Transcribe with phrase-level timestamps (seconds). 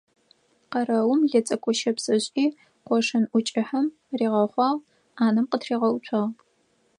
[0.71, 2.45] Къэрэум лыцӀыкӀущыпс ышӀи,
[2.87, 4.83] къошын ӀукӀыхьэм ригъэхъуагъ,
[5.15, 6.35] Ӏанэм къытригъэуцуагъ.